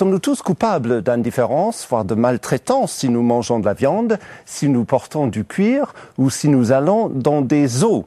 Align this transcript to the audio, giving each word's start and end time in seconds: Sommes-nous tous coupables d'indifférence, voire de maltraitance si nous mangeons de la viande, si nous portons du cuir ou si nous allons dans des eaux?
Sommes-nous 0.00 0.18
tous 0.18 0.40
coupables 0.40 1.02
d'indifférence, 1.02 1.86
voire 1.90 2.06
de 2.06 2.14
maltraitance 2.14 2.90
si 2.90 3.10
nous 3.10 3.20
mangeons 3.20 3.60
de 3.60 3.66
la 3.66 3.74
viande, 3.74 4.18
si 4.46 4.70
nous 4.70 4.86
portons 4.86 5.26
du 5.26 5.44
cuir 5.44 5.92
ou 6.16 6.30
si 6.30 6.48
nous 6.48 6.72
allons 6.72 7.10
dans 7.10 7.42
des 7.42 7.84
eaux? 7.84 7.98